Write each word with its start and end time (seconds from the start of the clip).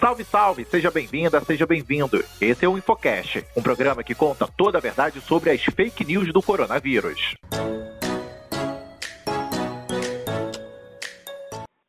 Salve, 0.00 0.24
salve! 0.24 0.64
Seja 0.64 0.90
bem-vinda, 0.90 1.38
seja 1.42 1.66
bem-vindo. 1.66 2.16
Esse 2.40 2.64
é 2.64 2.68
o 2.68 2.78
Infocast, 2.78 3.44
um 3.54 3.62
programa 3.62 4.02
que 4.02 4.14
conta 4.14 4.48
toda 4.56 4.78
a 4.78 4.80
verdade 4.80 5.20
sobre 5.20 5.50
as 5.50 5.62
fake 5.62 6.06
news 6.06 6.32
do 6.32 6.40
coronavírus. 6.40 7.34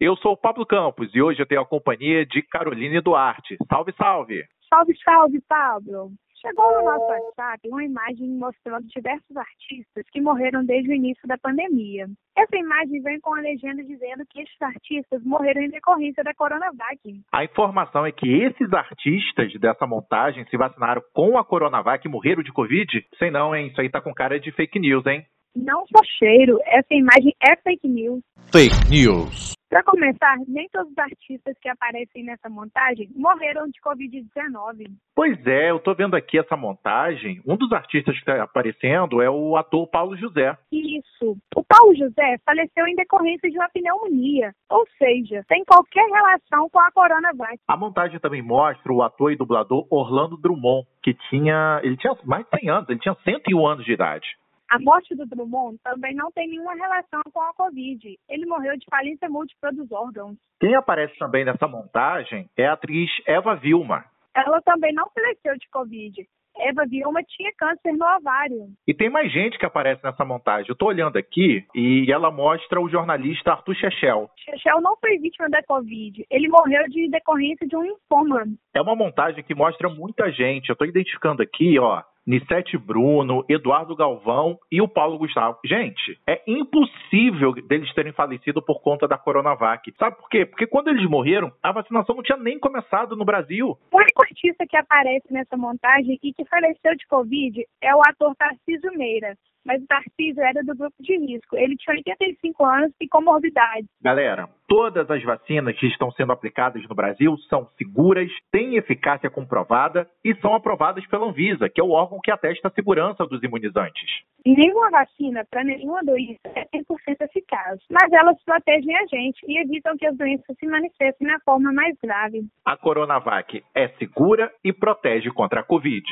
Eu 0.00 0.16
sou 0.16 0.32
o 0.32 0.36
Pablo 0.36 0.66
Campos 0.66 1.14
e 1.14 1.22
hoje 1.22 1.40
eu 1.40 1.46
tenho 1.46 1.60
a 1.60 1.64
companhia 1.66 2.26
de 2.26 2.42
Caroline 2.42 3.00
Duarte. 3.00 3.56
Salve, 3.68 3.94
salve! 3.96 4.42
Salve, 4.68 4.92
salve, 5.04 5.40
Pablo! 5.48 6.10
Chegou 6.40 6.74
no 6.74 6.84
nosso 6.84 7.04
WhatsApp 7.04 7.68
uma 7.68 7.84
imagem 7.84 8.28
mostrando 8.30 8.86
diversos 8.86 9.36
artistas 9.36 10.04
que 10.10 10.22
morreram 10.22 10.64
desde 10.64 10.90
o 10.90 10.94
início 10.94 11.28
da 11.28 11.36
pandemia. 11.36 12.06
Essa 12.34 12.56
imagem 12.56 13.02
vem 13.02 13.20
com 13.20 13.34
a 13.34 13.40
legenda 13.40 13.84
dizendo 13.84 14.24
que 14.26 14.40
esses 14.40 14.62
artistas 14.62 15.22
morreram 15.22 15.60
em 15.60 15.68
decorrência 15.68 16.24
da 16.24 16.32
Coronavac. 16.32 16.98
A 17.30 17.44
informação 17.44 18.06
é 18.06 18.12
que 18.12 18.26
esses 18.26 18.72
artistas 18.72 19.52
dessa 19.60 19.86
montagem 19.86 20.46
se 20.46 20.56
vacinaram 20.56 21.02
com 21.12 21.36
a 21.36 21.44
Coronavac 21.44 22.06
e 22.06 22.10
morreram 22.10 22.42
de 22.42 22.52
Covid? 22.52 23.06
Sei 23.18 23.30
não, 23.30 23.54
hein? 23.54 23.66
Isso 23.66 23.80
aí 23.80 23.90
tá 23.90 24.00
com 24.00 24.14
cara 24.14 24.40
de 24.40 24.50
fake 24.52 24.78
news, 24.78 25.04
hein? 25.06 25.26
Não 25.54 25.84
só 25.88 26.02
cheiro, 26.18 26.58
essa 26.64 26.94
imagem 26.94 27.34
é 27.42 27.54
fake 27.56 27.86
news. 27.86 28.22
Fake 28.50 28.88
news. 28.88 29.59
Para 29.70 29.84
começar, 29.84 30.36
nem 30.48 30.68
todos 30.68 30.90
os 30.90 30.98
artistas 30.98 31.56
que 31.60 31.68
aparecem 31.68 32.24
nessa 32.24 32.48
montagem 32.48 33.08
morreram 33.14 33.68
de 33.68 33.80
Covid-19. 33.80 34.90
Pois 35.14 35.46
é, 35.46 35.70
eu 35.70 35.78
tô 35.78 35.94
vendo 35.94 36.16
aqui 36.16 36.40
essa 36.40 36.56
montagem. 36.56 37.40
Um 37.46 37.56
dos 37.56 37.70
artistas 37.72 38.12
que 38.14 38.20
está 38.20 38.42
aparecendo 38.42 39.22
é 39.22 39.30
o 39.30 39.56
ator 39.56 39.86
Paulo 39.86 40.16
José. 40.16 40.58
Isso. 40.72 41.36
O 41.54 41.62
Paulo 41.62 41.94
José 41.94 42.38
faleceu 42.44 42.84
em 42.88 42.96
decorrência 42.96 43.48
de 43.48 43.56
uma 43.56 43.68
pneumonia, 43.68 44.52
ou 44.68 44.84
seja, 44.98 45.44
tem 45.46 45.64
qualquer 45.64 46.04
relação 46.04 46.68
com 46.68 46.80
a 46.80 46.90
Coronavac. 46.90 47.58
A 47.68 47.76
montagem 47.76 48.18
também 48.18 48.42
mostra 48.42 48.92
o 48.92 49.04
ator 49.04 49.30
e 49.30 49.36
dublador 49.36 49.86
Orlando 49.88 50.36
Drummond, 50.36 50.84
que 51.00 51.14
tinha, 51.28 51.80
ele 51.84 51.96
tinha 51.96 52.12
mais 52.24 52.44
de 52.44 52.58
100 52.58 52.70
anos, 52.70 52.88
ele 52.88 52.98
tinha 52.98 53.14
101 53.22 53.66
anos 53.68 53.84
de 53.84 53.92
idade. 53.92 54.26
A 54.70 54.78
morte 54.78 55.16
do 55.16 55.26
Drummond 55.26 55.78
também 55.82 56.14
não 56.14 56.30
tem 56.30 56.48
nenhuma 56.48 56.74
relação 56.74 57.20
com 57.32 57.40
a 57.40 57.52
Covid. 57.54 58.16
Ele 58.28 58.46
morreu 58.46 58.78
de 58.78 58.86
falência 58.88 59.28
múltipla 59.28 59.72
dos 59.72 59.90
órgãos. 59.90 60.36
Quem 60.60 60.76
aparece 60.76 61.18
também 61.18 61.44
nessa 61.44 61.66
montagem 61.66 62.48
é 62.56 62.66
a 62.66 62.74
atriz 62.74 63.10
Eva 63.26 63.56
Vilma. 63.56 64.04
Ela 64.32 64.62
também 64.62 64.94
não 64.94 65.10
faleceu 65.10 65.58
de 65.58 65.68
Covid. 65.70 66.24
Eva 66.56 66.86
Vilma 66.86 67.20
tinha 67.24 67.50
câncer 67.58 67.92
no 67.92 68.06
ovário. 68.16 68.68
E 68.86 68.94
tem 68.94 69.10
mais 69.10 69.32
gente 69.32 69.58
que 69.58 69.66
aparece 69.66 70.04
nessa 70.04 70.24
montagem. 70.24 70.66
Eu 70.68 70.76
tô 70.76 70.86
olhando 70.86 71.16
aqui 71.16 71.66
e 71.74 72.06
ela 72.12 72.30
mostra 72.30 72.80
o 72.80 72.88
jornalista 72.88 73.50
Arthur 73.50 73.74
Chechel. 73.74 74.30
Chechel 74.36 74.80
não 74.80 74.96
foi 74.98 75.18
vítima 75.18 75.48
da 75.48 75.62
Covid. 75.64 76.24
Ele 76.30 76.48
morreu 76.48 76.84
de 76.88 77.08
decorrência 77.08 77.66
de 77.66 77.76
um 77.76 77.82
linfoma. 77.82 78.44
É 78.72 78.80
uma 78.80 78.94
montagem 78.94 79.42
que 79.42 79.54
mostra 79.54 79.88
muita 79.88 80.30
gente. 80.30 80.68
Eu 80.68 80.76
tô 80.76 80.84
identificando 80.84 81.42
aqui, 81.42 81.78
ó, 81.78 82.02
Nissete 82.30 82.78
Bruno, 82.78 83.44
Eduardo 83.48 83.96
Galvão 83.96 84.56
e 84.70 84.80
o 84.80 84.86
Paulo 84.86 85.18
Gustavo. 85.18 85.58
Gente, 85.64 86.16
é 86.24 86.40
impossível 86.46 87.52
deles 87.54 87.92
terem 87.92 88.12
falecido 88.12 88.62
por 88.62 88.80
conta 88.80 89.08
da 89.08 89.18
Coronavac. 89.18 89.92
Sabe 89.98 90.16
por 90.16 90.28
quê? 90.28 90.46
Porque 90.46 90.64
quando 90.64 90.90
eles 90.90 91.10
morreram, 91.10 91.50
a 91.60 91.72
vacinação 91.72 92.14
não 92.14 92.22
tinha 92.22 92.38
nem 92.38 92.56
começado 92.56 93.16
no 93.16 93.24
Brasil. 93.24 93.76
O 93.90 93.96
único 93.96 94.22
artista 94.22 94.64
que 94.64 94.76
aparece 94.76 95.26
nessa 95.32 95.56
montagem 95.56 96.20
e 96.22 96.32
que 96.32 96.44
faleceu 96.44 96.94
de 96.94 97.04
Covid 97.08 97.66
é 97.82 97.96
o 97.96 98.00
ator 98.00 98.32
Tarcísio 98.36 98.96
Meira 98.96 99.36
mas 99.64 99.82
o 99.82 99.86
Tarcísio 99.86 100.42
era 100.42 100.62
do 100.62 100.74
grupo 100.74 100.96
de 101.00 101.16
risco. 101.18 101.56
Ele 101.56 101.76
tinha 101.76 101.96
85 101.96 102.64
anos 102.64 102.92
e 103.00 103.08
comorbidade. 103.08 103.86
Galera, 104.02 104.48
todas 104.68 105.10
as 105.10 105.22
vacinas 105.22 105.78
que 105.78 105.86
estão 105.86 106.10
sendo 106.12 106.32
aplicadas 106.32 106.82
no 106.88 106.94
Brasil 106.94 107.36
são 107.48 107.68
seguras, 107.76 108.30
têm 108.50 108.76
eficácia 108.76 109.30
comprovada 109.30 110.08
e 110.24 110.34
são 110.36 110.54
aprovadas 110.54 111.06
pela 111.06 111.26
Anvisa, 111.26 111.68
que 111.68 111.80
é 111.80 111.84
o 111.84 111.90
órgão 111.90 112.20
que 112.22 112.30
atesta 112.30 112.68
a 112.68 112.70
segurança 112.70 113.26
dos 113.26 113.42
imunizantes. 113.42 114.22
Nenhuma 114.44 114.90
vacina 114.90 115.44
para 115.50 115.62
nenhuma 115.64 116.02
doença 116.02 116.40
é 116.54 116.64
100% 116.64 117.20
eficaz, 117.20 117.78
mas 117.90 118.12
elas 118.12 118.36
protegem 118.44 118.96
a 118.96 119.06
gente 119.06 119.40
e 119.46 119.58
evitam 119.58 119.96
que 119.96 120.06
as 120.06 120.16
doenças 120.16 120.56
se 120.58 120.66
manifestem 120.66 121.26
na 121.26 121.38
forma 121.40 121.72
mais 121.72 121.94
grave. 122.02 122.46
A 122.64 122.76
Coronavac 122.76 123.62
é 123.74 123.88
segura 123.98 124.50
e 124.64 124.72
protege 124.72 125.30
contra 125.30 125.60
a 125.60 125.64
Covid. 125.64 126.06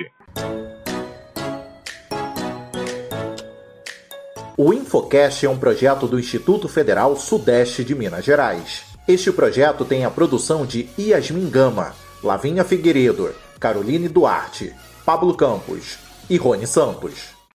O 4.60 4.72
Infocast 4.72 5.46
é 5.46 5.48
um 5.48 5.56
projeto 5.56 6.08
do 6.08 6.18
Instituto 6.18 6.68
Federal 6.68 7.14
Sudeste 7.14 7.84
de 7.84 7.94
Minas 7.94 8.24
Gerais. 8.24 8.82
Este 9.06 9.30
projeto 9.30 9.84
tem 9.84 10.04
a 10.04 10.10
produção 10.10 10.66
de 10.66 10.88
Yasmin 10.98 11.48
Gama, 11.48 11.94
Lavinha 12.24 12.64
Figueiredo, 12.64 13.32
Caroline 13.60 14.08
Duarte, 14.08 14.74
Pablo 15.06 15.36
Campos 15.36 16.00
e 16.28 16.36
Rony 16.36 16.66
Santos. 16.66 17.37